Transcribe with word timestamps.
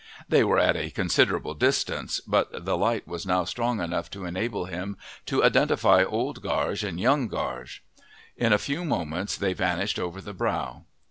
They 0.27 0.43
were 0.43 0.57
at 0.57 0.75
a 0.75 0.89
considerable 0.89 1.53
distance, 1.53 2.21
but 2.21 2.65
the 2.65 2.75
light 2.75 3.07
was 3.07 3.23
now 3.23 3.43
strong 3.45 3.79
enough 3.79 4.09
to 4.09 4.25
enable 4.25 4.65
him 4.65 4.97
to 5.27 5.43
identify 5.43 6.03
Old 6.03 6.41
Gaarge 6.41 6.83
and 6.83 6.99
Young 6.99 7.27
Gaarge. 7.27 7.83
In 8.35 8.51
a 8.51 8.57
few 8.57 8.83
moments 8.83 9.37
they 9.37 9.53
vanished 9.53 9.99
over 9.99 10.19
the 10.19 10.33
brow. 10.33 10.85